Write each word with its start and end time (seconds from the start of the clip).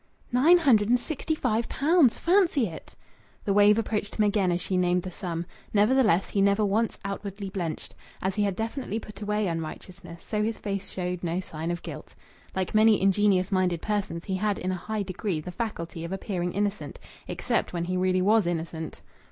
"Nine 0.31 0.57
hundred 0.57 0.89
and 0.89 0.99
sixty 0.99 1.35
five 1.35 1.69
pounds! 1.69 2.17
Fancy 2.17 2.65
it!" 2.65 2.95
The 3.45 3.53
wave 3.53 3.77
approached 3.77 4.15
him 4.15 4.23
again 4.25 4.51
as 4.51 4.59
she 4.59 4.75
named 4.75 5.03
the 5.03 5.11
sum. 5.11 5.45
Nevertheless, 5.75 6.29
he 6.29 6.41
never 6.41 6.65
once 6.65 6.97
outwardly 7.05 7.51
blenched. 7.51 7.93
As 8.19 8.33
he 8.33 8.41
had 8.41 8.55
definitely 8.55 8.97
put 8.97 9.21
away 9.21 9.45
unrighteousness, 9.45 10.23
so 10.23 10.41
his 10.41 10.57
face 10.57 10.89
showed 10.89 11.23
no 11.23 11.39
sign 11.39 11.69
of 11.69 11.83
guilt. 11.83 12.15
Like 12.55 12.73
many 12.73 12.99
ingenuous 12.99 13.51
minded 13.51 13.83
persons, 13.83 14.25
he 14.25 14.37
had 14.37 14.57
in 14.57 14.71
a 14.71 14.73
high 14.73 15.03
degree 15.03 15.39
the 15.39 15.51
faculty 15.51 16.03
of 16.03 16.11
appearing 16.11 16.53
innocent 16.53 16.97
except 17.27 17.71
when 17.71 17.85
he 17.85 17.95
really 17.95 18.23
was 18.23 18.47
innocent. 18.47 19.03